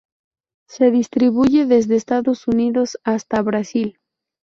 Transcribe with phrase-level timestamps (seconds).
[0.67, 3.99] Se distribuye desde Estados Unidos hasta Brasil.